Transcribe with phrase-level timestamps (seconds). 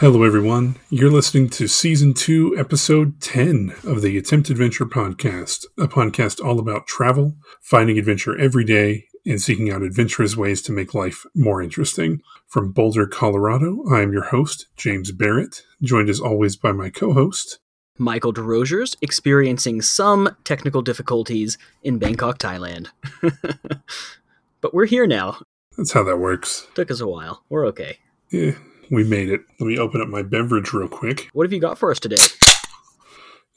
[0.00, 0.76] Hello, everyone.
[0.88, 6.58] You're listening to Season 2, Episode 10 of the Attempt Adventure Podcast, a podcast all
[6.58, 11.60] about travel, finding adventure every day, and seeking out adventurous ways to make life more
[11.60, 12.22] interesting.
[12.46, 17.12] From Boulder, Colorado, I am your host, James Barrett, joined as always by my co
[17.12, 17.58] host,
[17.98, 22.88] Michael DeRosiers, experiencing some technical difficulties in Bangkok, Thailand.
[24.62, 25.42] but we're here now.
[25.76, 26.68] That's how that works.
[26.74, 27.44] Took us a while.
[27.50, 27.98] We're okay.
[28.30, 28.52] Yeah,
[28.90, 29.40] we made it.
[29.58, 31.28] Let me open up my beverage real quick.
[31.32, 32.16] What have you got for us today?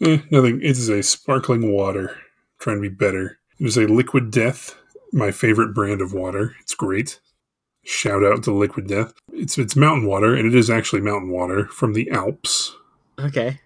[0.02, 0.58] Eh, nothing.
[0.62, 2.18] It is a sparkling water.
[2.60, 3.40] trying to be better.
[3.60, 4.76] It is a Liquid Death,
[5.12, 6.56] my favorite brand of water.
[6.62, 7.20] It's great.
[7.84, 9.14] Shout out to Liquid Death.
[9.32, 12.76] It's it's mountain water, and it is actually mountain water from the Alps
[13.20, 13.60] Okay.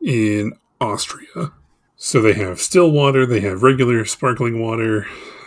[0.00, 1.52] in Austria.
[1.96, 5.06] So they have still water, they have regular sparkling water,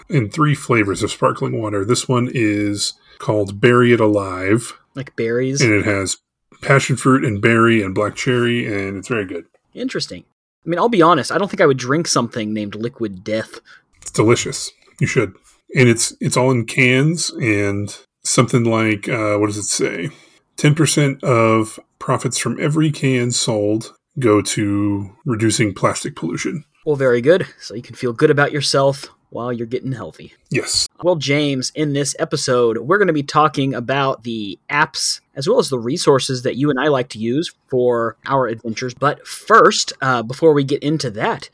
[0.10, 1.86] and three flavors of sparkling water.
[1.86, 5.62] This one is called Berry It Alive, Like berries.
[5.62, 6.18] and it has
[6.62, 9.46] passion fruit and berry and black cherry, and it's very good.
[9.74, 10.24] Interesting.
[10.66, 13.60] I mean, I'll be honest, I don't think I would drink something named Liquid Death.
[14.02, 14.72] It's delicious.
[15.00, 15.34] You should.
[15.76, 20.10] And it's it's all in cans and something like uh, what does it say?
[20.58, 26.64] Ten percent of profits from every can sold go to reducing plastic pollution.
[26.86, 27.48] Well, very good.
[27.60, 30.34] So you can feel good about yourself while you're getting healthy.
[30.50, 30.88] Yes.
[31.04, 35.60] Well, James, in this episode, we're going to be talking about the apps as well
[35.60, 38.94] as the resources that you and I like to use for our adventures.
[38.94, 41.50] But first, uh, before we get into that,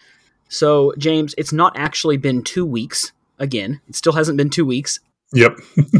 [0.50, 3.14] so James, it's not actually been two weeks.
[3.40, 5.00] Again, it still hasn't been two weeks.
[5.34, 5.58] Yep.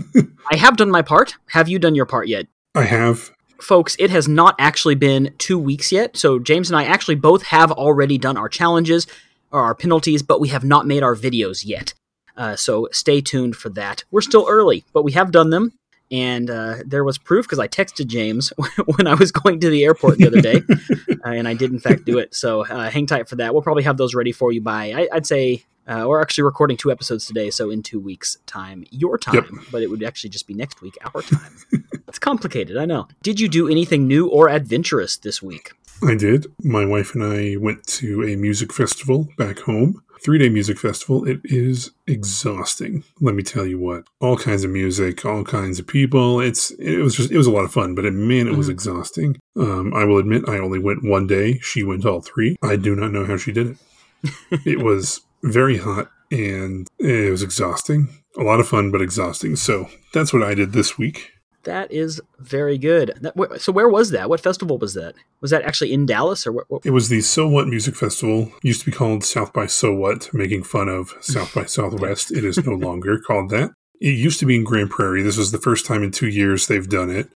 [0.52, 1.38] I have done my part.
[1.48, 2.48] Have you done your part yet?
[2.76, 3.32] I have.
[3.62, 6.18] Folks, it has not actually been two weeks yet.
[6.18, 9.08] So James and I actually both have already done our challenges
[9.52, 11.94] or our penalties, but we have not made our videos yet.
[12.38, 14.04] Uh, so stay tuned for that.
[14.12, 15.74] We're still early, but we have done them.
[16.10, 18.52] And uh, there was proof because I texted James
[18.98, 20.62] when I was going to the airport the other day,
[21.26, 22.36] uh, and I did in fact do it.
[22.36, 23.54] So uh, hang tight for that.
[23.54, 26.76] We'll probably have those ready for you by I, I'd say uh, we're actually recording
[26.78, 29.46] two episodes today, so in two weeks' time, your time, Yep.
[29.72, 31.56] but it would actually just be next week, our time.
[32.08, 33.08] it's complicated, I know.
[33.24, 35.72] Did you do anything new or adventurous this week?
[36.04, 36.48] I did.
[36.64, 40.02] My wife and I went to a music festival back home.
[40.24, 41.28] Three day music festival.
[41.28, 43.04] It is exhausting.
[43.22, 44.04] Let me tell you what.
[44.20, 46.40] All kinds of music, all kinds of people.
[46.40, 48.68] It's it was just it was a lot of fun, but it, man, it was
[48.68, 48.72] Mhm.
[48.72, 49.38] exhausting.
[49.56, 51.58] Um, I will admit, I only went one day.
[51.60, 52.56] She went all three.
[52.62, 53.78] I do not know how she did it.
[54.66, 58.10] it was very hot and it was exhausting.
[58.38, 59.56] A lot of fun, but exhausting.
[59.56, 61.32] So that's what I did this week.
[61.64, 63.14] That is very good.
[63.22, 64.30] That, so where was that?
[64.30, 65.14] What festival was that?
[65.42, 66.70] Was that actually in Dallas or what?
[66.70, 68.52] what It was the So What Music Festival.
[68.64, 72.32] Used to be called South by So What, making fun of South by Southwest.
[72.32, 73.72] It is no longer called that.
[74.00, 75.22] It used to be in Grand Prairie.
[75.22, 77.30] This was the first time in two years they've done it.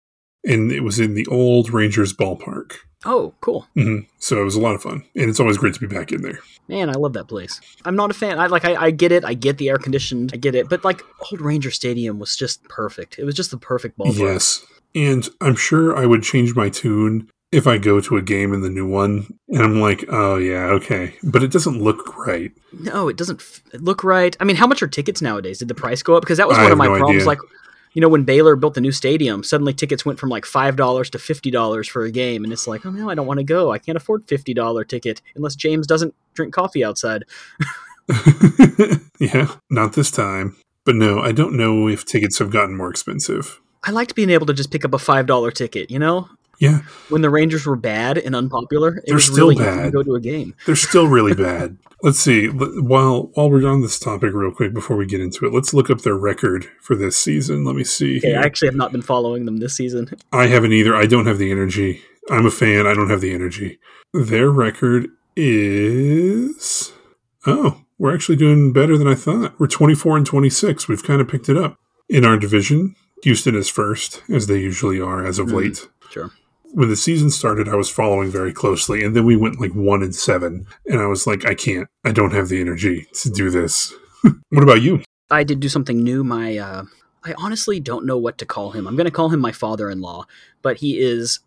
[0.45, 2.73] And it was in the old Rangers ballpark.
[3.05, 3.67] oh, cool.
[3.75, 5.03] hmm So it was a lot of fun.
[5.15, 6.39] And it's always great to be back in there.
[6.67, 7.59] Man, I love that place.
[7.85, 8.39] I'm not a fan.
[8.39, 8.63] I like.
[8.65, 9.25] I, I get it.
[9.25, 10.31] I get the air conditioned.
[10.33, 10.69] I get it.
[10.69, 13.19] But like, old Ranger Stadium was just perfect.
[13.19, 14.17] It was just the perfect ballpark.
[14.19, 14.65] Yes.
[14.95, 18.61] And I'm sure I would change my tune if I go to a game in
[18.61, 19.27] the new one.
[19.49, 21.15] And I'm like, oh, yeah, okay.
[21.23, 22.51] But it doesn't look right.
[22.71, 24.35] No, it doesn't f- look right.
[24.39, 25.59] I mean, how much are tickets nowadays?
[25.59, 26.21] Did the price go up?
[26.23, 27.17] Because that was I one of my no problems.
[27.23, 27.27] idea.
[27.27, 27.39] Like,
[27.93, 31.09] you know, when Baylor built the new stadium, suddenly tickets went from like five dollars
[31.11, 33.43] to fifty dollars for a game, and it's like, oh no, I don't want to
[33.43, 33.71] go.
[33.71, 37.23] I can't afford fifty dollar ticket unless James doesn't drink coffee outside.
[39.19, 40.57] yeah, not this time.
[40.85, 43.61] But no, I don't know if tickets have gotten more expensive.
[43.83, 45.91] I liked being able to just pick up a five dollar ticket.
[45.91, 49.55] You know, Yeah, when the Rangers were bad and unpopular, it They're was still really
[49.55, 49.93] easy to bad.
[49.93, 50.55] go to a game.
[50.65, 51.77] they're still really bad.
[52.03, 52.47] Let's see.
[52.47, 55.89] While while we're on this topic, real quick before we get into it, let's look
[55.89, 57.63] up their record for this season.
[57.65, 58.17] Let me see.
[58.17, 58.35] Okay.
[58.35, 60.09] I actually have not been following them this season.
[60.33, 60.95] I haven't either.
[60.95, 62.01] I don't have the energy.
[62.29, 62.85] I'm a fan.
[62.87, 63.79] I don't have the energy.
[64.13, 66.91] Their record is
[67.45, 69.59] oh, we're actually doing better than I thought.
[69.59, 70.87] We're 24 and 26.
[70.87, 71.77] We've kind of picked it up
[72.09, 72.95] in our division.
[73.23, 75.53] Houston is first, as they usually are as of Mhm.
[75.53, 75.87] late.
[76.09, 76.31] Sure.
[76.75, 80.01] When the season started, I was following very closely, and then we went like one
[80.01, 81.87] and seven, and I was like, I can't.
[82.03, 83.93] I don't have the energy to do this.
[84.49, 85.03] what about you?
[85.29, 86.23] I did do something new.
[86.23, 86.85] My, uh,
[87.23, 88.87] I honestly don't know what to call him.
[88.87, 90.25] I'm going to call him my father-in-law,
[90.63, 91.41] but he is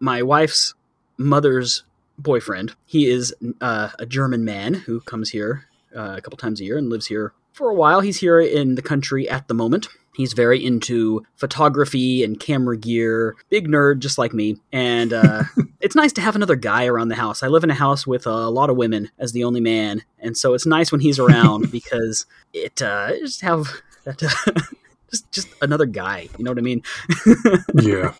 [0.00, 0.72] my wife's
[1.18, 1.84] mother's
[2.16, 2.74] boyfriend.
[2.86, 6.78] He is uh, a German man who comes here uh, a couple times a year
[6.78, 8.00] and lives here for a while.
[8.00, 9.88] He's here in the country at the moment.
[10.14, 14.58] He's very into photography and camera gear, big nerd just like me.
[14.70, 15.44] And uh,
[15.80, 17.42] it's nice to have another guy around the house.
[17.42, 20.36] I live in a house with a lot of women as the only man, and
[20.36, 23.68] so it's nice when he's around because it uh, just have
[24.04, 24.60] that uh,
[25.10, 26.28] just just another guy.
[26.36, 26.82] You know what I mean?
[27.74, 28.14] yeah.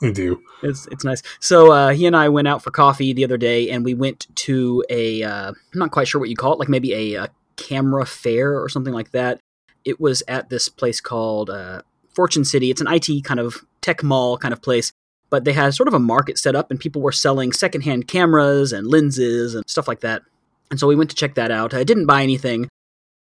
[0.00, 0.40] I do.
[0.62, 1.22] It's it's nice.
[1.40, 4.28] So uh, he and I went out for coffee the other day, and we went
[4.36, 7.30] to a uh, I'm not quite sure what you call it, like maybe a, a
[7.58, 9.40] camera fair or something like that.
[9.84, 11.82] It was at this place called uh,
[12.14, 12.70] Fortune City.
[12.70, 14.92] It's an IT kind of tech mall kind of place,
[15.30, 18.72] but they had sort of a market set up, and people were selling secondhand cameras
[18.72, 20.22] and lenses and stuff like that.
[20.70, 21.74] And so we went to check that out.
[21.74, 22.68] I didn't buy anything.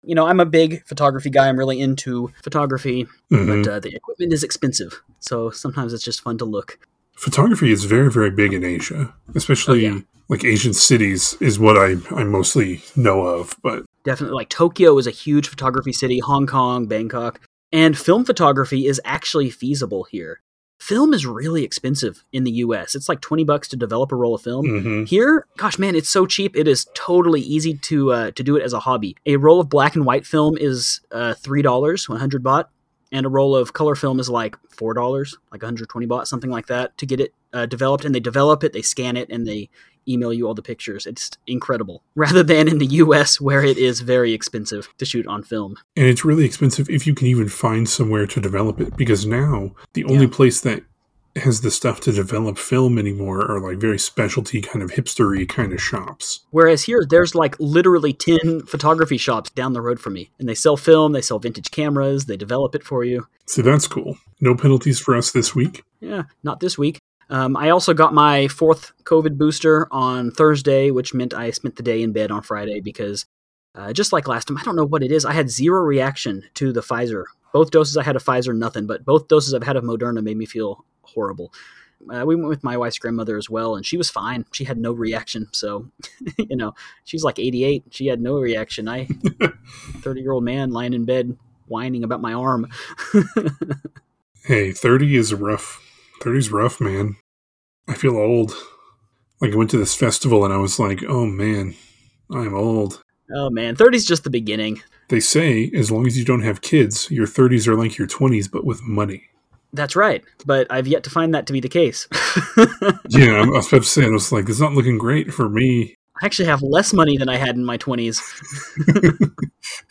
[0.02, 1.48] You know, I'm a big photography guy.
[1.48, 3.64] I'm really into photography, Mhm.
[3.64, 5.02] but uh, the equipment is expensive.
[5.20, 6.78] So sometimes it's just fun to look.
[7.16, 10.00] Photography is very, very big in Asia, especially Oh, yeah.
[10.28, 13.56] like Asian cities is what I, I mostly know of.
[13.62, 17.40] But Definitely, like Tokyo is a huge photography city, Hong Kong, Bangkok,
[17.72, 20.40] and film photography is actually feasible here.
[20.78, 22.94] Film is really expensive in the US.
[22.94, 24.64] It's like 20 bucks to develop a roll of film.
[24.66, 25.08] mhm.
[25.08, 26.54] Here, gosh man, it's so cheap.
[26.56, 29.16] It is totally easy to uh, to do it as a hobby.
[29.26, 32.66] A roll of black and white film is uh, three dollars, one hundred baht,
[33.10, 36.26] and a roll of color film is like four dollars, like one hundred twenty baht,
[36.28, 38.04] something like that, to get it uh, developed.
[38.04, 39.68] And they develop it, they scan it, and they
[40.08, 41.06] email you all the pictures.
[41.06, 42.02] It's incredible.
[42.14, 43.40] Rather than in the U.S.
[43.40, 45.76] where it is very expensive to shoot on film.
[45.96, 48.96] and it's really expensive if you can even find somewhere to develop it.
[48.96, 50.32] Because now the only Yeah.
[50.32, 50.82] place that
[51.36, 55.70] has the stuff to develop film anymore are like very specialty kind of hipstery kind
[55.74, 56.40] of shops.
[56.50, 60.30] Whereas here, there's like literally 10 photography shops down the road from me.
[60.38, 63.26] And they sell film, they sell vintage cameras, they develop it for you.
[63.44, 64.16] So that's cool.
[64.40, 65.84] No penalties for us this week.
[66.00, 67.00] Yeah, not this week.
[67.28, 71.82] Um, I also got my fourth COVID booster on Thursday, which meant I spent the
[71.82, 73.26] day in bed on Friday because,
[73.74, 75.24] uh, just like last time, I don't know what it is.
[75.24, 77.24] I had zero reaction to the Pfizer.
[77.52, 80.36] Both doses I had of Pfizer, nothing, but both doses I've had of Moderna made
[80.36, 81.52] me feel horrible.
[82.12, 84.44] Uh, we went with my wife's grandmother as well, and she was fine.
[84.52, 85.48] She had no reaction.
[85.52, 85.90] So,
[86.38, 86.74] you know,
[87.04, 87.84] she's like 88.
[87.90, 88.88] She had no reaction.
[88.88, 89.08] I,
[90.00, 91.36] 30 year old man lying in bed
[91.66, 92.68] whining about my arm.
[94.46, 95.82] Hey, 30 is rough.
[96.22, 97.16] 30 is rough, man.
[97.88, 98.52] I feel old.
[99.40, 101.74] Like I went to this festival and I was like, oh man,
[102.30, 103.02] I'm old.
[103.34, 104.82] oh man, 30's just the beginning.
[105.08, 108.50] They say as long as you don't have kids, your 30s are like your 20s,
[108.50, 109.24] but with money.
[109.72, 112.08] That's right, but I've yet to find that to be the case.
[113.08, 115.94] Yeah, I was about to say, I was like, it's not looking great for me.
[116.20, 118.20] I actually have less money than I had in my 20s.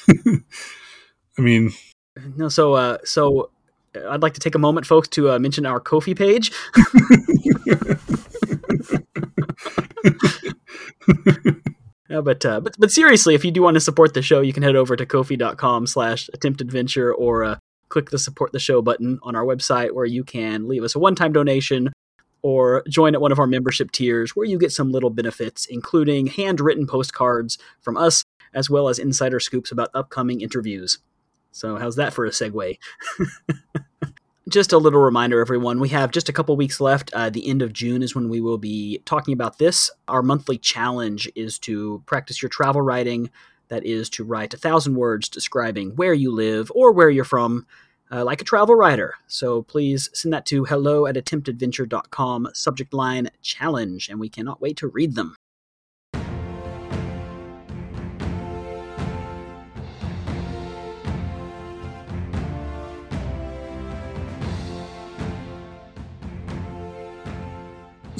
[1.37, 1.71] I mean,
[2.35, 3.51] No, so uh, so
[4.09, 6.51] I'd like to take a moment, folks, to uh, mention our Ko-fi page.
[12.09, 14.53] Yeah, but, uh, but but seriously, if you do want to support the show, you
[14.53, 17.57] can head over to ko-fi.com slash attemptadventure or uh,
[17.89, 20.99] click the support the show button on our website where you can leave us a
[20.99, 21.91] one-time donation
[22.41, 26.27] or join at one of our membership tiers where you get some little benefits, including
[26.27, 30.99] handwritten postcards from us, as well as insider scoops about upcoming interviews.
[31.55, 32.77] So how's that for a segue?
[34.49, 35.79] just a little reminder, everyone.
[35.79, 37.13] We have just a couple weeks left.
[37.13, 39.89] Uh, the end of June is when we will be talking about this.
[40.09, 43.29] Our monthly challenge is to practice your travel writing.
[43.69, 47.65] That is to write a thousand words describing where you live or where you're from,
[48.11, 49.13] uh, like a travel writer.
[49.27, 54.75] So please send that to hello at attemptadventure.com, subject line challenge, and we cannot wait
[54.77, 55.37] to read them.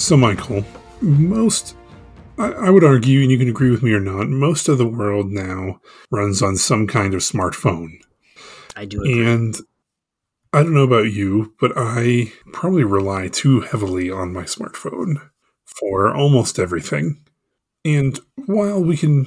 [0.06, 0.64] So Michael,
[1.02, 1.76] most,
[2.38, 4.88] I, I would argue, and you can agree with me or not, most of the
[4.88, 5.82] world now
[6.12, 7.98] runs on some kind of smartphone.
[8.76, 9.26] I do agree.
[9.26, 9.56] And
[10.54, 15.28] I don't know about you, but I probably rely too heavily on my smartphone
[15.66, 17.26] for almost everything.
[17.84, 19.26] And while we can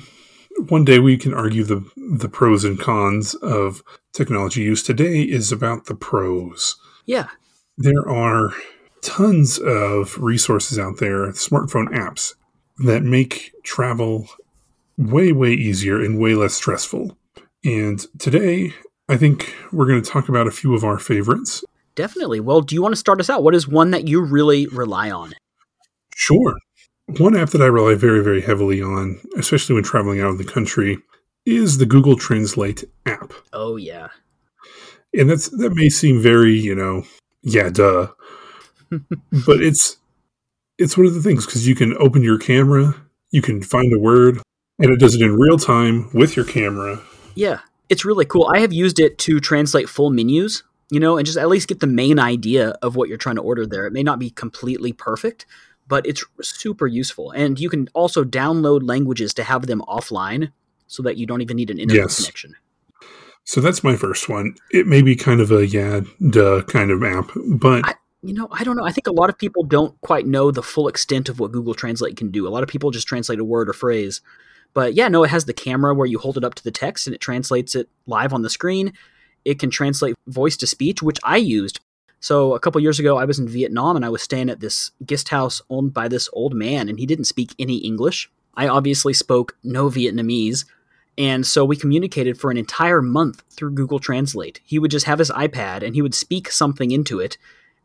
[0.68, 3.82] one day we can argue the the pros and cons of
[4.12, 6.76] technology use today is about the pros.
[7.04, 7.28] Yeah,
[7.76, 8.52] There are
[9.02, 12.34] tons of resources out there, smartphone apps
[12.78, 14.28] that make travel
[14.96, 17.16] way way easier and way less stressful.
[17.64, 18.72] And today
[19.08, 21.64] I think we're going to talk about a few of our favorites.
[21.94, 22.40] definitely.
[22.40, 23.42] Well, do you want to start us out?
[23.42, 25.32] What is one that you really rely on?
[26.14, 26.56] Sure.
[27.18, 30.44] One app that I rely very, very heavily on, especially when traveling out of the
[30.44, 30.98] country,
[31.46, 33.32] is the Google Translate app.
[33.52, 34.08] Oh, yeah.
[35.14, 37.04] And that's that may seem very, you know,
[37.42, 38.08] yeah, duh.
[38.90, 39.96] But it's
[40.78, 42.94] it's one of the things because you can open your camera,
[43.30, 44.40] you can find a word,
[44.78, 47.00] and it does it in real time with your camera.
[47.34, 48.50] Yeah, it's really cool.
[48.54, 51.80] I have used it to translate full menus, you know, and just at least get
[51.80, 53.86] the main idea of what you're trying to order there.
[53.86, 55.46] It may not be completely perfect,
[55.88, 57.30] but it's super useful.
[57.32, 60.52] And you can also download languages to have them offline
[60.86, 62.16] so that you don't even need an internet Yes.
[62.16, 62.54] connection.
[63.44, 64.54] So that's my first one.
[64.70, 68.48] It may be kind of a yeah, duh kind of app, but I- You know,
[68.50, 68.84] I don't know.
[68.84, 71.74] I think a lot of people don't quite know the full extent of what Google
[71.74, 72.48] Translate can do.
[72.48, 74.20] A lot of people just translate a word or phrase.
[74.74, 77.06] But yeah, no, it has the camera where you hold it up to the text
[77.06, 78.92] and it translates it live on the screen.
[79.44, 81.80] It can translate voice to speech, which I used.
[82.20, 84.90] So a couple years ago, I was in Vietnam and I was staying at this
[85.06, 88.30] guest house owned by this old man, and he didn't speak any English.
[88.54, 90.64] I obviously spoke no Vietnamese.
[91.16, 94.60] And so we communicated for an entire month through Google Translate.
[94.64, 97.38] He would just have his iPad and he would speak something into it.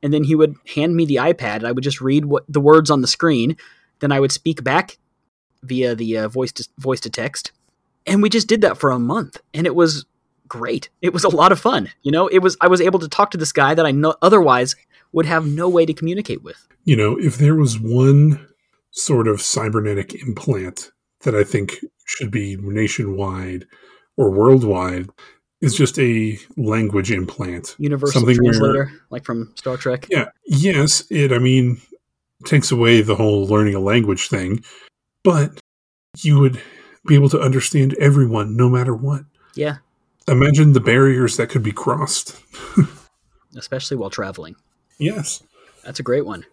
[0.03, 2.61] And then he would hand me the iPad and I would just read what the
[2.61, 3.57] words on the screen.
[3.99, 4.97] Then I would speak back
[5.63, 7.51] via the uh, voice to, voice to text.
[8.05, 9.39] And we just did that for a month.
[9.53, 10.05] And it was
[10.47, 10.89] great.
[11.01, 11.89] It was a lot of fun.
[12.03, 14.75] You know, it was I was able to talk to this guy that I otherwise
[15.13, 16.67] would have no way to communicate with.
[16.83, 18.47] You know, if there was one
[18.91, 20.91] sort of cybernetic implant
[21.21, 23.65] that I think should be nationwide
[24.17, 25.09] or worldwide
[25.63, 27.75] is just a language implant.
[27.79, 30.05] Universal Something translator, where, like from Star Trek.
[30.09, 30.25] Yeah.
[30.45, 31.81] Yes, it I mean
[32.45, 34.61] takes away the whole learning a language thing,
[35.23, 35.57] but
[36.17, 36.61] you would
[37.07, 39.23] be able to understand everyone no matter what.
[39.55, 39.77] Yeah.
[40.27, 42.37] Imagine the barriers that could be crossed.
[43.55, 44.55] Especially while traveling.
[44.99, 45.43] Yes.
[45.85, 46.45] That's a great one.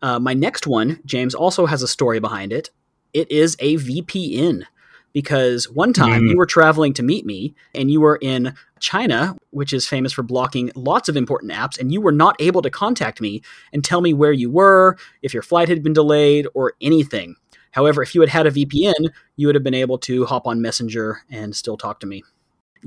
[0.00, 2.70] Uh, my next one, James, also has a story behind it.
[3.12, 4.64] It is a VPN
[5.12, 6.30] because one time mm.
[6.30, 10.22] you were traveling to meet me and you were in China, which is famous for
[10.22, 14.00] blocking lots of important apps, and you were not able to contact me and tell
[14.00, 17.36] me where you were, if your flight had been delayed, or anything.
[17.72, 20.60] However, if you had had a VPN, you would have been able to hop on
[20.60, 22.22] Messenger and still talk to me.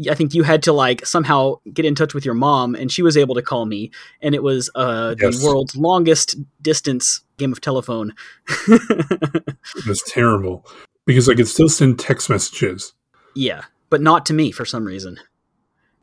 [0.09, 3.03] I think you had to like somehow get in touch with your mom, and she
[3.03, 5.39] was able to call me, and it was uh, yes.
[5.39, 8.13] the world's longest distance game of telephone.
[8.67, 10.65] it was terrible
[11.05, 12.93] because I could still send text messages.
[13.35, 15.19] Yeah, but not to me for some reason.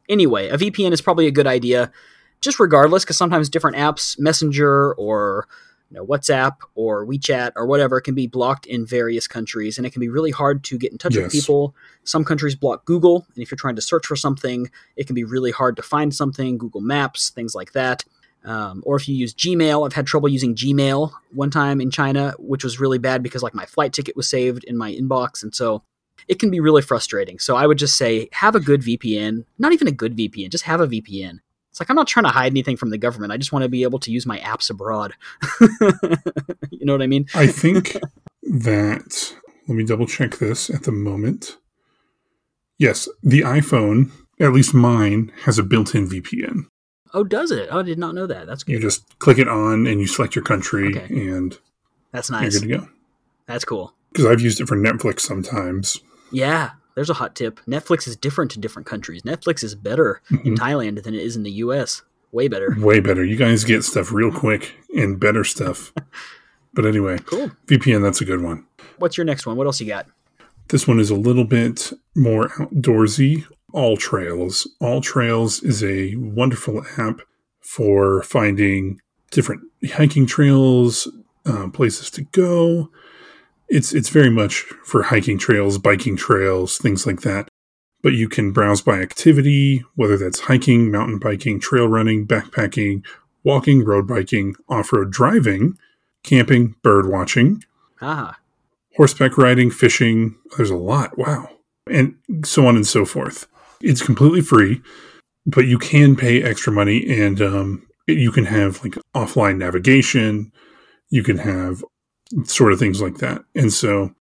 [0.09, 1.93] Anyway, a VPN is probably a good idea,
[2.41, 5.47] just regardless, because sometimes different apps, Messenger or
[5.91, 9.91] you know, WhatsApp or WeChat or whatever can be blocked in various countries, and it
[9.91, 11.25] can be really hard to get in touch yes.
[11.25, 11.75] with people.
[12.05, 15.25] Some countries block Google, and if you're trying to search for something, it can be
[15.25, 16.59] really hard to find something.
[16.59, 18.05] Google Maps, things like that.
[18.45, 22.35] Um, or if you use Gmail, I've had trouble using Gmail one time in China,
[22.39, 25.55] which was really bad because like my flight ticket was saved in my inbox, and
[25.55, 25.83] so
[26.29, 27.39] it can be really frustrating.
[27.39, 30.65] So I would just say have a good VPN, not even a good VPN, just
[30.65, 31.41] have a VPN.
[31.71, 33.33] It's like I'm not trying to hide anything from the government.
[33.33, 35.15] I just want to be able to use my apps abroad.
[36.71, 37.27] you know what I mean?
[37.35, 37.97] I think
[38.43, 39.35] that
[39.69, 41.59] let me double check this at the moment.
[42.79, 46.65] Yes, the iPhone, at least mine, has a built-in VPN.
[47.13, 47.69] Oh, does it?
[47.71, 48.47] Oh, I did not know that.
[48.47, 48.73] That's good.
[48.73, 51.29] You just click it on and you select your country okay.
[51.29, 51.59] and
[52.13, 52.53] that's nice.
[52.53, 52.89] You're good to go.
[53.47, 53.95] That's cool.
[54.13, 56.01] Because I've used it for Netflix sometimes.
[56.33, 57.61] Yeah, there's a hot tip.
[57.67, 59.23] Netflix is different in different countries.
[59.23, 60.49] Netflix is better mm-hmm.
[60.49, 62.03] in Thailand than it is in the US.
[62.33, 62.77] Way better.
[62.79, 63.25] Way better.
[63.25, 65.93] You guys get stuff real quick and better stuff.
[66.75, 67.51] but anyway, cool.
[67.67, 68.67] VPN, that's a good one.
[68.99, 69.57] What's your next one?
[69.57, 70.07] What else you got?
[70.69, 73.47] This one is a little bit more outdoorsy.
[73.73, 74.67] All Trails.
[74.81, 77.21] All Trails is a wonderful app
[77.61, 79.01] for finding
[79.31, 79.63] different
[79.93, 81.09] hiking trails,
[81.47, 82.91] uh, places to go,
[83.71, 87.49] it's it's very much for hiking trails, biking trails, things like that.
[88.03, 93.05] But you can browse by activity, whether that's hiking, mountain biking, trail running, backpacking,
[93.45, 95.79] walking, road biking, off-road driving,
[96.23, 97.63] camping, bird watching,
[98.01, 98.39] ah.
[98.97, 100.37] horseback riding, fishing.
[100.57, 101.17] There's a lot.
[101.17, 101.51] Wow.
[101.87, 103.47] And so on and so forth.
[103.81, 104.83] It's completely free,
[105.47, 110.53] but you can pay extra money and um, you can have like offline navigation.
[111.09, 111.83] You can have
[112.45, 113.43] sort of things like that.
[113.55, 114.15] And so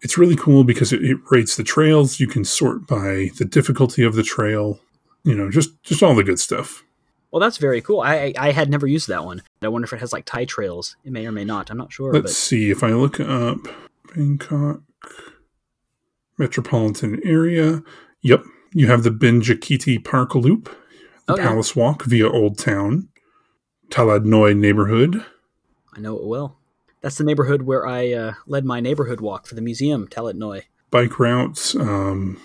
[0.00, 2.20] it's really cool because it, it, rates the trails.
[2.20, 4.80] You can sort by the difficulty of the trail,
[5.24, 6.84] you know, just just all the good stuff.
[7.30, 8.00] Well, that's very cool.
[8.00, 9.42] I I had never used that one.
[9.60, 10.96] I wonder if it has like Thai trails.
[11.04, 11.70] It may or may not.
[11.70, 12.12] I'm not sure.
[12.12, 12.30] Let's but...
[12.32, 13.58] see if I look up
[14.14, 14.80] Bangkok
[16.38, 17.82] metropolitan area.
[18.22, 18.44] Yep,
[18.78, 20.70] you have the Benjakhiti Park Loop,
[21.26, 21.42] the okay.
[21.42, 23.08] Palace Walk via Old Town,
[23.90, 25.26] Talad Noi neighborhood.
[25.96, 26.60] I know it well.
[27.00, 30.66] That's the neighborhood where I uh, led my neighborhood walk for the museum, Talat Noi.
[30.92, 32.40] Bike routes, um,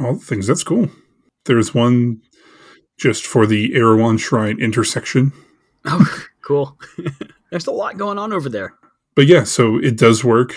[0.00, 0.46] all the things.
[0.46, 0.90] That's cool.
[1.46, 2.22] There's one
[2.96, 5.32] just for the Erawan Shrine intersection.
[5.84, 6.78] Oh, cool.
[7.50, 8.74] There's a lot going on over there.
[9.16, 10.54] But yeah, so it does work.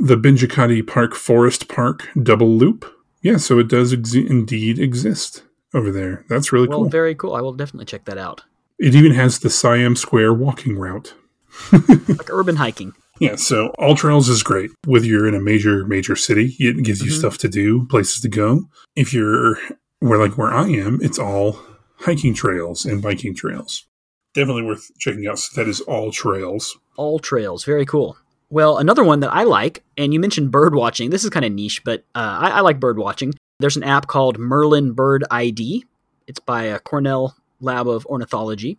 [0.00, 2.86] The Benjakhiti Park Forest Park double loop.
[3.22, 6.24] Yeah, so it does ex- indeed exist over there.
[6.28, 6.88] That's really well, cool.
[6.88, 7.34] Very cool.
[7.34, 8.42] I will definitely check that out.
[8.78, 11.14] It even has the Siam Square walking route.
[11.72, 12.94] like urban hiking.
[13.20, 14.70] Yeah, so All Trails is great.
[14.86, 17.18] Whether you're in a major, major city, it gives you mm-hmm.
[17.18, 18.64] stuff to do, places to go.
[18.96, 19.58] If you're
[20.00, 21.60] where like where I am, it's all
[21.98, 23.86] hiking trails and biking trails.
[24.34, 25.38] definitely worth checking out.
[25.38, 26.76] So that is All Trails.
[26.96, 28.16] All Trails, very cool.
[28.52, 31.08] Well, another one that I like, and you mentioned bird watching.
[31.08, 33.32] This is kind of niche, but uh, I, I, like bird watching.
[33.60, 35.86] There's an app called Merlin Bird ID.
[36.26, 38.76] It's by a Cornell Lab of Ornithology,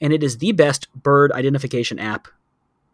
[0.00, 2.26] and it is the best bird identification app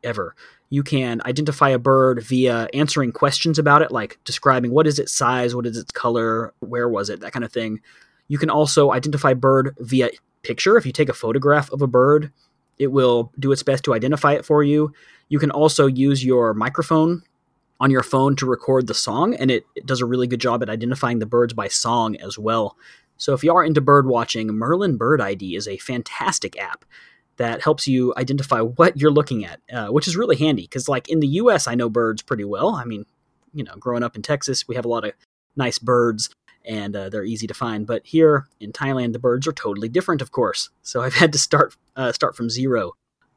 [0.05, 0.37] ever.
[0.69, 5.13] You can identify a bird via answering questions about it, like describing what is its
[5.13, 7.81] size, what is its color, where was it, that kind of thing.
[8.29, 10.11] You can also identify bird via
[10.43, 10.77] picture.
[10.77, 12.31] If you take a photograph of a bird,
[12.81, 14.93] it will do its best to identify it for you.
[15.29, 17.23] You can also use your microphone
[17.79, 20.63] on your phone to record the song, and it, it, does a really good job
[20.63, 22.77] at identifying the birds by song as well.
[23.19, 26.87] So if you are into bird watching, Merlin Bird ID is a fantastic app
[27.37, 31.09] that helps you identify what you're looking at, uh, which is really handy because, like
[31.11, 32.75] in the U.S., I know birds pretty well.
[32.75, 33.05] I mean,
[33.53, 35.13] you know, growing up in Texas, we have a lot of
[35.55, 36.31] nice birds,
[36.65, 37.87] and uh, they're easy to find.
[37.87, 40.71] But here in Thailand, the birds are totally different, of course.
[40.83, 42.93] So I've had to start uh, start from zero,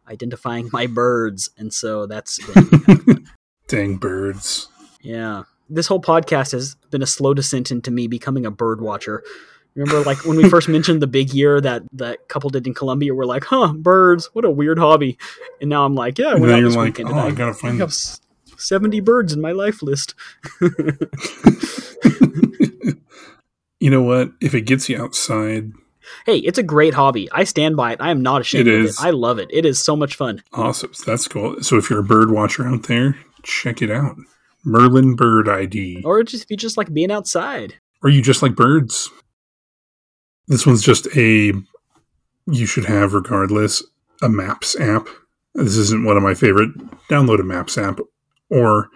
[0.07, 3.27] identifying my birds, and so that's been
[3.67, 4.67] dang birds.
[5.01, 9.23] Yeah, this whole podcast has been a slow descent into me becoming a bird watcher.
[9.75, 13.15] Remember, like when we first mentioned the big year that that couple did in Colombia,
[13.15, 14.29] we're like, "Huh, birds!
[14.33, 15.17] What a weird hobby."
[15.61, 17.85] And now I'm like, "Yeah, and now you're like, oh, I, I gotta find I
[17.85, 20.13] have seventy birds in my life list."
[23.83, 24.31] you know what?
[24.39, 25.73] If it gets you outside,
[26.25, 27.29] hey, it's a great hobby.
[27.33, 27.99] I stand by it.
[27.99, 28.97] I am not ashamed it of is.
[28.97, 29.03] it.
[29.03, 29.49] I love it.
[29.51, 30.41] It is so much fun.
[30.53, 30.93] Awesome.
[31.05, 31.61] That's cool.
[31.61, 34.15] So if you're a bird watcher out there, check it out.
[34.63, 36.01] Merlin Bird ID.
[36.05, 37.73] Or just if you just like being outside.
[38.01, 39.09] Or you just like birds.
[40.47, 41.51] This one's just a
[42.47, 43.83] you should have regardless
[44.21, 45.09] a Maps app.
[45.55, 46.69] This isn't one of my favorite.
[47.09, 47.99] Download a Maps app,
[48.49, 48.89] or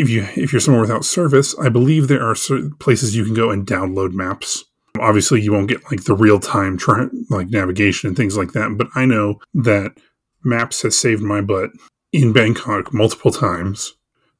[0.00, 2.34] if you if you're somewhere without service, I believe there are
[2.78, 4.64] places you can go and download maps.
[4.98, 8.76] Obviously, you won't get like the real time tra- like navigation and things like that.
[8.76, 9.92] But I know that
[10.42, 11.70] Maps has saved my butt
[12.12, 13.94] in Bangkok multiple times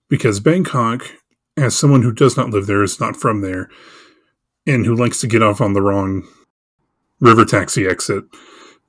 [0.08, 1.02] because Bangkok,
[1.56, 3.68] as someone who does not live there, is not from there,
[4.66, 6.26] and who likes to get off on the wrong
[7.20, 8.24] river taxi exit.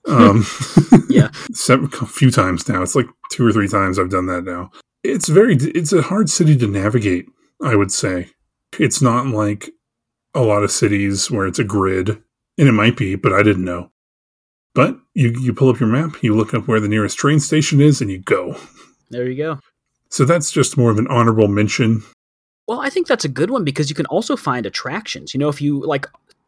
[0.08, 0.48] Um,
[1.10, 1.30] yeah,
[1.70, 2.82] a few times now.
[2.82, 4.72] It's like two or three times I've done that now.
[5.04, 7.28] It's very, it's a hard city to navigate.
[7.62, 8.30] I would say
[8.80, 9.70] it's not like
[10.34, 12.10] a lot of cities where it's a grid,
[12.58, 13.92] and it might be, but I didn't know.
[14.74, 17.82] But you you pull up your map, you look up where the nearest train station
[17.82, 18.56] is, and you go.
[19.10, 19.60] There you go.
[20.10, 22.04] So that's just more of an honorable mention
[22.72, 25.34] well, I think that's a good one because you can also find attractions.
[25.34, 26.08] You know, if you like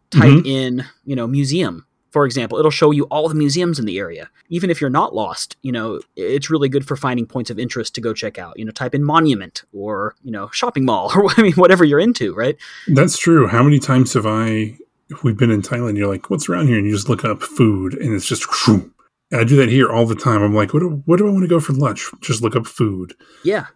[0.09, 0.45] type mm-hmm.
[0.45, 4.29] in, you know, museum, for example, it'll show you all the museums in the area.
[4.49, 7.93] Even if you're not lost, you know, it's really good for finding points of interest
[7.95, 8.57] to go check out.
[8.57, 11.99] You know, type in monument or, you know, shopping mall or I mean whatever you're
[11.99, 12.55] into, right?
[12.87, 13.47] That's true.
[13.47, 14.77] How many times have I
[15.23, 16.77] we've been in Thailand, you're like, what's around here?
[16.77, 18.45] And you just look up food and it's just
[19.33, 20.41] I do that here all the time.
[20.41, 22.09] I'm like, what do, what do I want to go for lunch?
[22.21, 23.15] Just look up food.
[23.43, 23.67] Yeah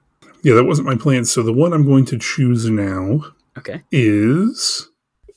[0.44, 1.26] yeah, that wasn't my plan.
[1.26, 3.26] So the one I'm going to choose now
[3.58, 3.84] okay.
[3.92, 4.90] is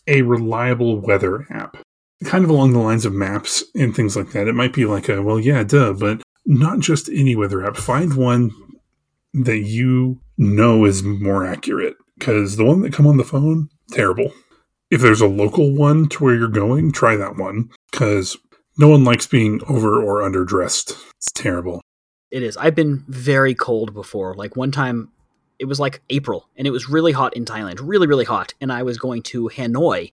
[0.07, 1.77] a reliable weather app.
[2.25, 4.49] Kind of along the lines of maps and things like that.
[4.49, 7.77] It might be like a, well, yeah, duh, but not just any weather app.
[7.77, 8.51] Find one
[9.33, 14.33] that you know is more accurate because the one that come on the phone, terrible.
[14.91, 18.37] If there's a local one to where you're going, try that one because
[18.77, 21.01] no one likes being over or underdressed.
[21.17, 21.81] It's terrible.
[22.31, 22.57] It is.
[22.57, 24.35] I've been very cold before.
[24.35, 25.11] Like one time,
[25.59, 28.55] it was like April, and it was really hot in Thailand, really, really hot.
[28.61, 30.13] And I was going to Hanoi,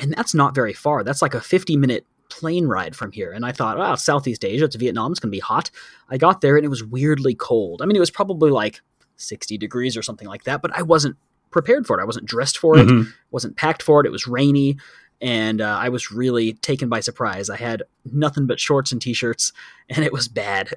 [0.00, 1.04] and that's not very far.
[1.04, 3.32] That's like a 50 minute plane ride from here.
[3.32, 5.70] And I thought, oh, Southeast Asia, it's Vietnam, it's going to be hot.
[6.08, 7.82] I got there, and it was weirdly cold.
[7.82, 8.80] I mean, it was probably like
[9.16, 11.16] 60 degrees or something like that, but I wasn't
[11.50, 12.02] prepared for it.
[12.02, 13.10] I wasn't dressed for it, mm-hmm.
[13.30, 14.06] wasn't packed for it.
[14.06, 14.76] It was rainy
[15.20, 17.50] and uh, I was really taken by surprise.
[17.50, 19.52] I had nothing but shorts and t-shirts,
[19.88, 20.72] and it was bad.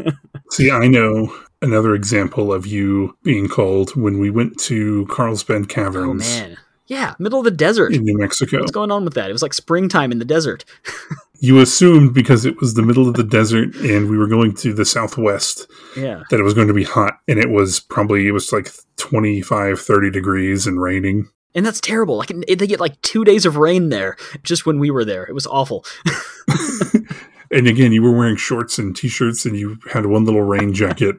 [0.50, 6.26] See, I know another example of you being cold when we went to Carlsbad Caverns.
[6.26, 8.60] Oh man, yeah, middle of the desert in New Mexico.
[8.60, 9.30] What's going on with that?
[9.30, 10.64] It was like springtime in the desert.
[11.40, 14.72] you assumed because it was the middle of the desert and we were going to
[14.72, 18.30] the southwest yeah that it was going to be hot and it was probably it
[18.30, 22.16] was like 25 30 degrees and raining and that's terrible.
[22.16, 25.24] Like they get like two days of rain there just when we were there.
[25.24, 25.84] It was awful.
[27.50, 31.16] and again, you were wearing shorts and t-shirts, and you had one little rain jacket.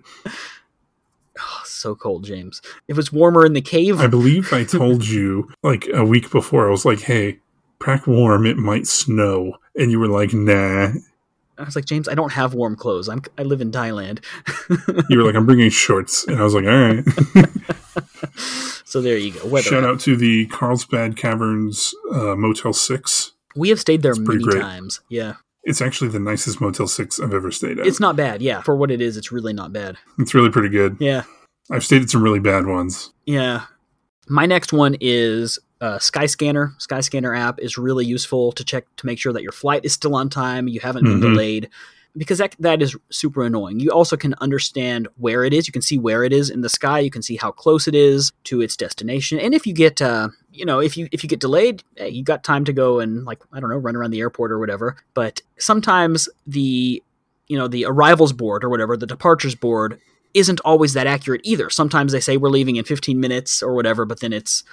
[1.40, 2.64] Oh, So cold, James.
[2.88, 4.00] It was warmer in the cave.
[4.00, 6.68] I believe I told you like a week before.
[6.68, 7.38] I was like, "Hey,
[7.80, 8.48] pack warm.
[8.48, 10.94] It might snow," and you were like, "Nah."
[11.60, 13.08] I was like, James, I don't have warm clothes.
[13.08, 14.26] I'm I live in Thailand.
[15.12, 17.06] you were like, I'm bringing shorts, and I was like, all right.
[18.84, 19.46] so there you go.
[19.48, 23.34] Weather Shout out to the Carlsbad Caverns uh, Motel Six.
[23.56, 24.60] We have stayed there many great.
[24.60, 25.02] times.
[25.08, 27.86] Yeah, It's actually the nicest Motel 6 I've ever stayed at.
[27.86, 28.62] It's not bad, yeah.
[28.64, 29.98] For what it is, it's really not bad.
[30.18, 30.98] It's really pretty good.
[31.00, 31.24] Yeah.
[31.72, 33.12] I've stated some really bad ones.
[33.26, 33.64] Yeah.
[34.28, 36.76] My next one is uh, Skyscanner.
[36.80, 40.16] Skyscanner app is really useful to check to make sure that your flight is still
[40.16, 41.22] on time, you haven't been Mhm.
[41.34, 41.70] delayed,
[42.18, 43.80] because that that is super annoying.
[43.80, 45.68] You also can understand where it is.
[45.68, 47.00] You can see where it is in the sky.
[47.00, 49.38] You can see how close it is to its destination.
[49.38, 52.24] And if you get, uh, you know, if you if you get delayed, hey, you
[52.24, 54.96] got time to go and like I don't know, run around the airport or whatever.
[55.14, 57.04] But sometimes the
[57.48, 60.00] you know the arrivals board or whatever, the departures board
[60.36, 61.70] isn't always that accurate either.
[61.70, 64.64] Sometimes they say we're leaving in 15 minutes or whatever, but then it's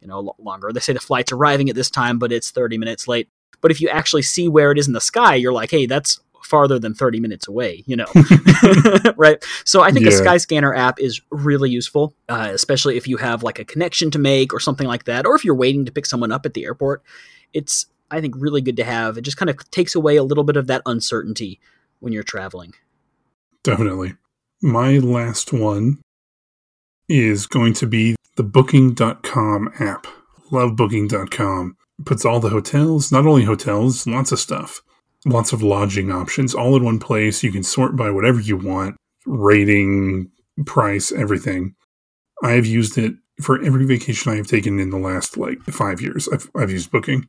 [0.00, 0.72] you know lo- longer.
[0.72, 3.28] They say the flight's arriving at this time, but it's 30 minutes late.
[3.60, 6.20] But if you actually see where it is in the sky, you're like, hey, that's
[6.44, 8.06] farther than 30 minutes away, you know.
[9.16, 9.44] right?
[9.64, 10.12] So I think Yeah.
[10.12, 14.54] Skyscanner app is really useful, uh, especially if you have like a connection to make
[14.54, 17.02] or something like that, or if you're waiting to pick someone up at the airport.
[17.52, 19.18] It's I think really good to have.
[19.18, 21.60] It just kind of takes away a little bit of that uncertainty
[21.98, 22.74] when you're traveling.
[23.64, 24.14] Definitely.
[24.62, 26.00] My last one
[27.08, 30.06] is going to be the booking.com app.
[30.50, 31.76] Love booking.com.
[32.04, 34.80] Puts all the hotels, not only hotels, lots of stuff.
[35.24, 37.42] Lots of lodging options all in one place.
[37.42, 40.30] You can sort by whatever you want, rating,
[40.64, 41.74] price, everything.
[42.42, 46.28] I've used it for every vacation I have taken in the last like five years.
[46.32, 47.26] I've, I've used Booking,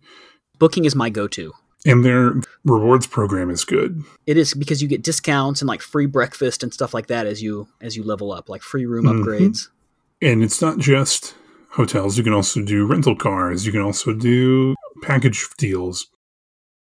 [0.60, 1.54] Booking is my go-to.
[1.86, 2.34] And their
[2.65, 4.04] rewards program is good.
[4.28, 7.42] It is because you get discounts and like free breakfast and stuff like that as
[7.42, 9.24] you as you level up, like free room Mhm.
[9.24, 9.68] upgrades.
[10.22, 11.36] And it's not just
[11.72, 12.18] hotels.
[12.18, 13.65] You can also do rental cars.
[13.65, 16.08] You can also do package deals.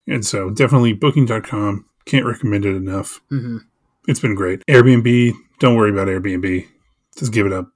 [0.07, 1.85] And so definitely booking.com.
[2.05, 3.21] Can't recommend it enough.
[3.29, 3.57] hmm
[4.07, 4.61] It's been great.
[4.69, 6.67] Airbnb, don't worry about Airbnb.
[7.17, 7.71] Just give it up.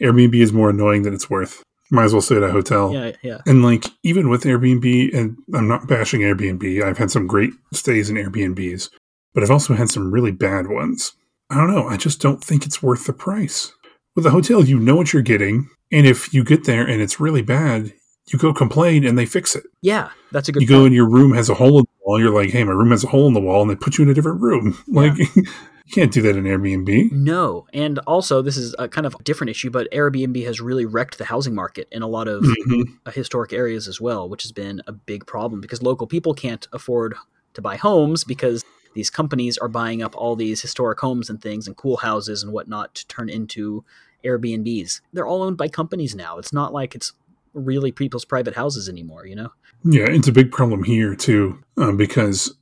[0.00, 1.62] Airbnb is more annoying than it's worth.
[1.90, 2.92] Might as well stay at a hotel.
[2.92, 3.38] Yeah, yeah.
[3.46, 8.10] And like even with Airbnb, and I'm not bashing Airbnb, I've had some great stays
[8.10, 8.90] in Airbnbs,
[9.34, 11.12] but I've also had some really bad ones.
[11.50, 11.88] I don't know.
[11.88, 13.72] I just don't think it's worth the price.
[14.14, 17.20] With a hotel, you know what you're getting, and if you get there and it's
[17.20, 17.92] really bad,
[18.30, 19.64] you go complain and they fix it.
[19.80, 20.86] Yeah, that's a good You go point.
[20.88, 22.20] and your room has a hole in the wall.
[22.20, 24.04] You're like, hey, my room has a hole in the wall, and they put you
[24.04, 24.76] in a different room.
[24.88, 25.12] Like
[25.88, 27.12] you can't do that in Airbnb.
[27.12, 31.16] No, and also this is a kind of different issue, but Airbnb has really wrecked
[31.16, 32.98] the housing market in a lot of Mhm.
[33.06, 36.68] uh, historic areas as well, which has been a big problem because local people can't
[36.72, 37.14] afford
[37.54, 41.66] to buy homes because these companies are buying up all these historic homes and things
[41.66, 43.84] and cool houses and whatnot to turn into
[44.24, 45.00] Airbnbs.
[45.12, 46.38] They're all owned by companies now.
[46.38, 47.12] It's not like it's
[47.54, 49.52] really people's private houses anymore, you know?
[49.84, 52.54] Yeah, it's a big problem here too, um, because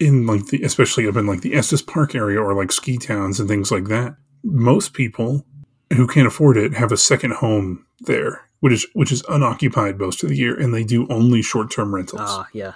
[0.00, 3.38] in like the especially up in like the Estes Park area or like ski towns
[3.38, 5.44] and things like that, most people
[5.92, 10.22] who can't afford it have a second home there, which is which is unoccupied most
[10.22, 12.22] of the year, and they do only short term rentals.
[12.24, 12.72] Ah, yeah.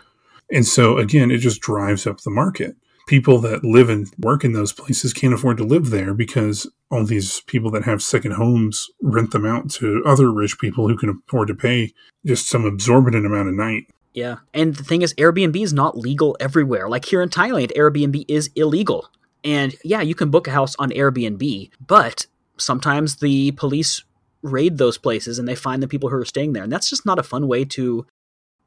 [0.53, 2.77] And so again, it just drives up the market.
[3.07, 7.05] People that live and work in those places can't afford to live there because all
[7.05, 11.23] these people that have second homes rent them out to other rich people who can
[11.27, 11.93] afford to pay
[12.25, 13.85] just some exorbitant amount a night.
[14.15, 14.37] Yeah.
[14.55, 16.89] And the thing is, Airbnb is not legal everywhere.
[16.89, 19.11] Like here in Thailand, Airbnb is illegal.
[19.43, 24.05] And yeah, you can book a house on Airbnb, but sometimes the police
[24.43, 26.63] raid those places and they find the people who are staying there.
[26.63, 28.07] And that's just not a fun way to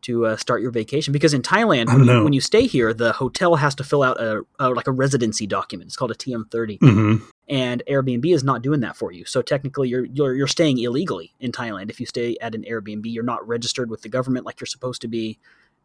[0.04, 3.14] to uh, start your vacation because in Thailand when you, when you stay here the
[3.14, 6.78] hotel has to fill out a, a like a residency document it's called a TM30
[6.80, 7.16] hmm
[7.50, 9.26] and Airbnb is not doing that for you.
[9.26, 13.04] So technically, you're you're you're staying illegally in Thailand if you stay at an Airbnb.
[13.06, 15.40] You're not registered with the government like you're supposed to be,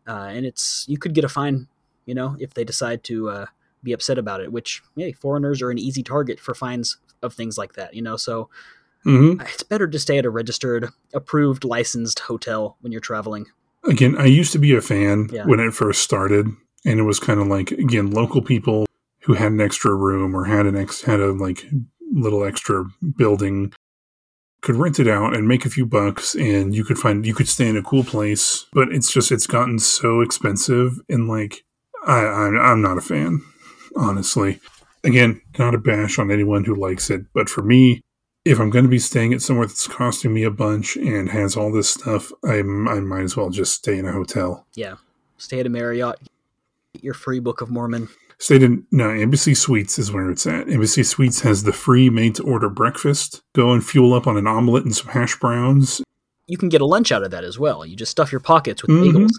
[0.07, 1.68] uh, and it's you could get a fine,
[2.07, 3.46] you know, if they decide to uh,
[3.83, 4.53] be upset about it.
[4.53, 8.16] Which, hey, foreigners are an easy target for fines of things like that, you know.
[8.16, 8.51] So
[9.05, 13.46] hmm uh, it's better to stay at a registered, approved, licensed hotel when you're traveling.
[13.85, 15.44] Again, I used to be a fan Yeah.
[15.44, 16.46] when it first started,
[16.85, 18.87] and it was kind of like again local people
[19.25, 21.65] who had an extra room or had an ex had a like
[22.13, 22.85] little extra
[23.17, 23.73] building
[24.63, 27.49] could rent it out and make a few bucks, and you could find you could
[27.49, 28.65] stay in a cool place.
[28.73, 31.65] But it's just it's gotten so expensive, and like
[32.07, 33.43] I I'm, I'm not a fan,
[33.97, 34.61] honestly.
[35.05, 38.03] Again, not a bash on anyone who likes it, but for me,
[38.45, 41.57] if I'm going to be staying at somewhere that's costing me a bunch and has
[41.57, 44.65] all this stuff, I, I might as well just stay in a hotel.
[44.75, 44.95] Yeah,
[45.39, 46.21] stay at a Marriott,
[46.95, 48.09] get your free Book of Mormon.
[48.38, 50.68] Stayed in no Embassy Suites is where it's at.
[50.68, 53.42] Embassy Suites has the free made to order breakfast.
[53.55, 56.03] Go and fuel up on an omelet and some hash browns.
[56.49, 57.87] you can get a lunch out of that as well.
[57.87, 59.12] You just stuff your pockets with Mhm.
[59.12, 59.31] bagels.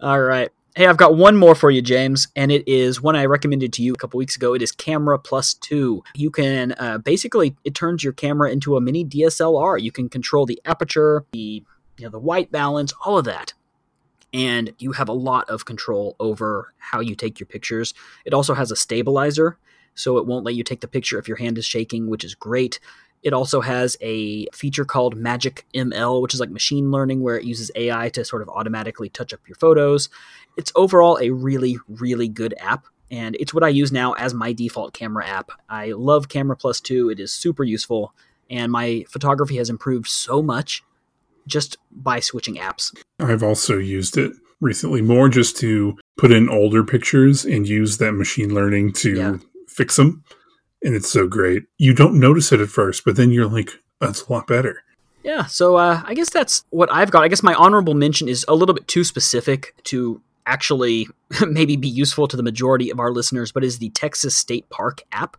[0.00, 0.50] All right.
[0.74, 3.82] Hey, I've got one more for you, James, and it is one I recommended to
[3.82, 4.54] you a couple weeks ago.
[4.54, 6.02] It is Camera Plus 2.
[6.14, 9.76] You can uh, basically, it turns your camera into a mini DSLR.
[9.76, 11.62] You can control the aperture, the
[11.98, 13.54] you know, the white balance, all of that.
[14.32, 17.94] And you have a lot of control over how you take your pictures.
[18.24, 19.56] It also has a stabilizer,
[19.94, 22.34] so it won't let you take the picture if your hand is shaking, which is
[22.34, 22.78] great.
[23.22, 27.44] It also has a feature called Magic ML, which is like machine learning, where it
[27.44, 30.08] uses AI to sort of automatically touch up your photos.
[30.56, 34.52] It's overall a really, really good app, and it's what I use now as my
[34.52, 35.50] default camera app.
[35.68, 38.14] I love Camera Plus 2, it is super useful,
[38.48, 40.84] and my photography has improved so much
[41.48, 42.94] just by switching apps.
[43.18, 48.12] I've also used it recently more just to put in older pictures and use that
[48.12, 49.36] machine learning to Yeah.
[49.68, 50.22] fix them.
[50.82, 51.64] And it's so great.
[51.78, 54.82] You don't notice it at first, but then you're like, that's a lot better.
[55.24, 57.24] Yeah, so uh, I guess that's what I've got.
[57.24, 61.08] I guess my honorable mention is a little bit too specific to actually
[61.48, 65.02] maybe be useful to the majority of our listeners, but is the Texas State Park
[65.12, 65.36] app.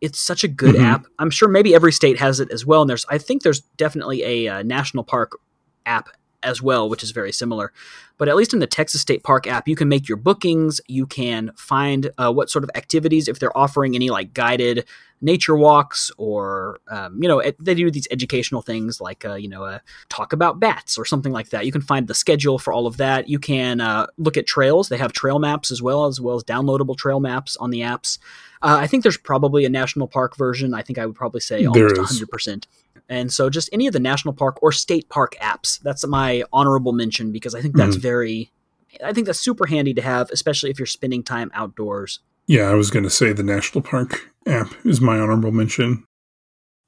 [0.00, 0.84] It's such a good Mhm.
[0.84, 1.06] app.
[1.18, 2.82] I'm sure maybe every state has it as well.
[2.82, 5.32] And there's, I think there's definitely a uh, national park
[5.86, 6.08] app
[6.42, 7.72] as well, which is very similar.
[8.18, 10.80] But at least in the Texas State Park app, you can make your bookings.
[10.88, 14.86] You can find uh, what sort of activities, if they're offering any like guided
[15.22, 19.48] nature walks or, um, you know, it, they do these educational things like, uh, you
[19.48, 19.78] know, uh,
[20.10, 21.64] talk about bats or something like that.
[21.64, 23.28] You can find the schedule for all of that.
[23.28, 24.88] You can uh, look at trails.
[24.88, 28.18] They have trail maps as well, as well as downloadable trail maps on the apps.
[28.62, 30.74] Uh, I think there's probably a national park version.
[30.74, 32.66] I think I would probably say almost 100%.
[33.08, 36.92] And so just any of the national park or state park apps, that's my honorable
[36.92, 38.02] mention because I think that's Mhm.
[38.06, 38.52] Very,
[39.04, 42.20] I think that's super handy to have, especially if you're spending time outdoors.
[42.46, 46.04] Yeah, I was going to say the National Park app is my honorable mention.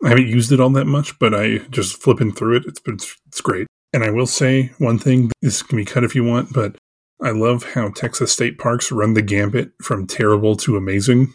[0.05, 2.67] I haven't used it all that much, but I just flipping through it.
[2.67, 2.95] It's been
[3.27, 3.67] it's great.
[3.93, 5.33] And I will say one thing.
[5.43, 6.77] This can be cut if you want, but
[7.21, 11.35] I love how Texas state parks run the gambit from terrible to amazing.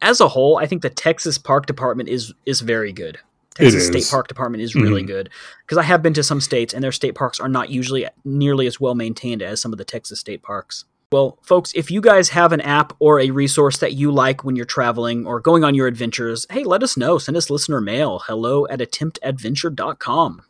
[0.00, 3.20] As a whole, I think the Texas Park Department is is very good.
[3.54, 4.06] Texas State.
[4.10, 5.06] Park Department is really Mhm.
[5.08, 5.30] good
[5.66, 8.66] because I have been to some states and their state parks are not usually nearly
[8.66, 10.84] as well maintained as some of the Texas state parks.
[11.10, 14.56] Well, folks, if you guys have an app or a resource that you like when
[14.56, 17.18] you're traveling or going on your adventures, hey, let us know.
[17.18, 18.22] Send us listener mail.
[18.26, 20.42] Hello at attemptadventure.com.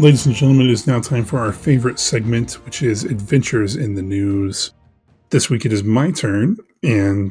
[0.00, 3.96] Ladies and gentlemen, it is now time for our favorite segment, which is Adventures in
[3.96, 4.72] the News.
[5.28, 7.30] This week it is my turn, and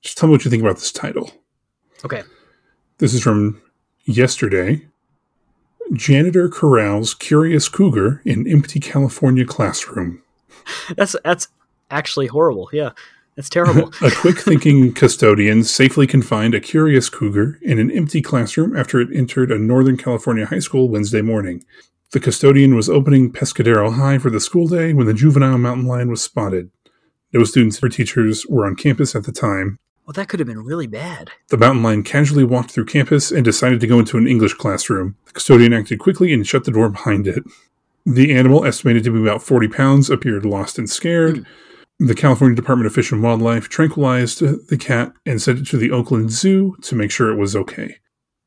[0.00, 1.30] just tell me what you think about this title.
[2.02, 2.22] Okay.
[2.96, 3.60] This is from
[4.06, 4.86] yesterday.
[5.92, 10.22] Janitor corrals curious cougar in empty California classroom.
[10.96, 11.48] That's that's
[11.90, 12.70] actually horrible.
[12.72, 12.92] Yeah.
[13.36, 13.92] That's terrible.
[14.02, 19.14] A quick thinking custodian safely confined a curious cougar in an empty classroom after it
[19.14, 21.62] entered a Northern California high school Wednesday morning.
[22.12, 26.08] The custodian was opening Pescadero High for the school day when the juvenile mountain lion
[26.08, 26.70] was spotted.
[27.32, 29.78] No students or teachers were on campus at the time.
[30.06, 31.30] well, that could have been really bad.
[31.48, 35.16] The mountain lion casually walked through campus and decided to go into an English classroom.
[35.26, 37.42] The custodian acted quickly and shut the door behind it.
[38.06, 41.38] The animal, estimated to be about 40 pounds, appeared lost and scared.
[41.38, 41.44] Hmm.
[41.98, 45.90] The California Department of Fish and Wildlife tranquilized the cat and sent it to the
[45.90, 47.84] Oakland Zoo to make sure it was okay.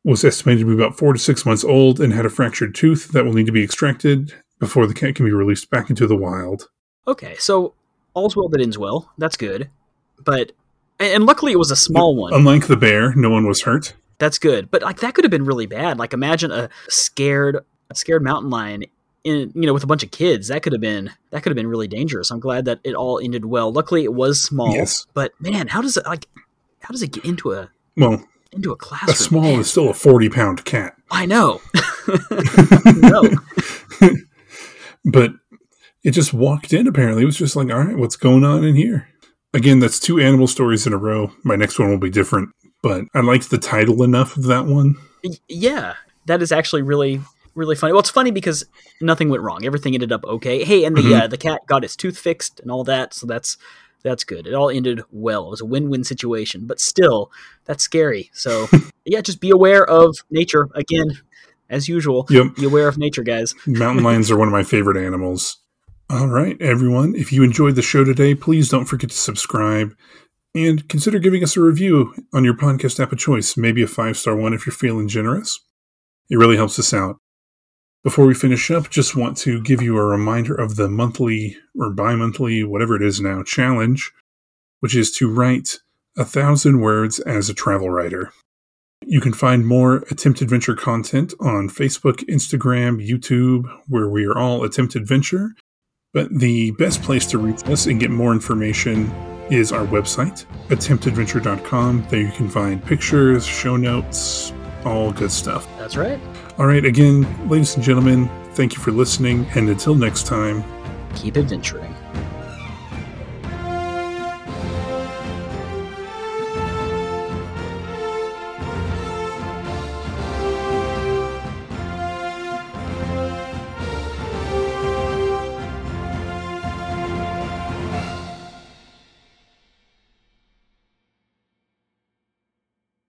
[0.06, 2.76] It Was estimated to be about four to six months old and had a fractured
[2.76, 6.06] tooth that will need to be extracted before the cat can be released back into
[6.06, 6.70] the wild.
[7.08, 7.74] Okay, so
[8.14, 9.12] all's well that ends well.
[9.18, 9.70] That's good.
[10.24, 10.52] But
[11.00, 12.34] and and luckily it was a small one.
[12.34, 13.96] Unlike the bear, no one was hurt.
[14.20, 14.70] That's good.
[14.70, 15.98] But like that could have been really bad.
[15.98, 17.58] Like imagine a scared
[17.90, 18.84] a scared mountain lion
[19.24, 20.48] in you know with a bunch of kids.
[20.48, 22.32] That could have been that could have been really dangerous.
[22.32, 23.72] I'm glad that it all ended well.
[23.72, 24.74] Luckily it was small.
[24.74, 25.06] Yes.
[25.14, 26.28] But man, how does it like
[26.82, 29.10] how does it get into a Well, into a classroom?
[29.14, 30.96] a small Man, is still a 40 pound cat.
[31.12, 31.62] I know.
[32.96, 33.30] no.
[35.06, 35.32] but
[36.04, 38.76] it just walked in apparently it was just like all right what's going on in
[38.76, 39.08] here
[39.54, 42.50] again that's two animal stories in a row my next one will be different
[42.82, 44.96] but i liked the title enough of that one
[45.48, 47.22] Yeah, that is actually really
[47.60, 47.94] really funny.
[47.94, 48.66] Well, it's funny because
[49.02, 49.66] nothing went wrong.
[49.66, 50.64] Everything ended up okay.
[50.64, 51.22] Hey, and the Mhm.
[51.22, 53.58] uh, the cat got its tooth fixed and all that, so that's
[54.02, 54.48] that's good.
[54.48, 55.48] It all ended well.
[55.48, 57.32] It was a win-win situation, but still,
[57.66, 58.32] that's scary.
[58.34, 58.68] So,
[59.06, 61.20] yeah, just be aware of nature again,
[61.70, 62.26] as usual.
[62.30, 63.54] yep Be aware of nature, guys.
[63.68, 65.58] mountain lions are one of my favorite animals
[66.12, 69.94] all right everyone if you enjoyed the show today please don't forget to subscribe
[70.56, 74.18] and consider giving us a review on your podcast app of choice maybe a five
[74.18, 75.60] star one if you're feeling generous
[76.28, 77.18] it really helps us out
[78.04, 81.92] Before we finish up, just want to give you a reminder of the monthly or
[81.92, 84.12] bi monthly, whatever it is now, challenge,
[84.80, 85.80] which is to write
[86.18, 88.32] a thousand words as a travel writer.
[89.06, 94.64] You can find more Attempt Adventure content on Facebook, Instagram, YouTube, where we are all
[94.64, 95.56] Attempt Adventure.
[96.14, 99.12] But the best place to reach us and get more information
[99.52, 102.08] is our website, attemptadventure.com.
[102.10, 104.54] There you can find pictures, show notes,
[104.86, 105.68] all good stuff.
[105.78, 106.20] That's right.
[106.60, 110.62] All right, again, ladies and gentlemen, thank you for listening, and until next time,
[111.16, 111.96] Keep adventuring.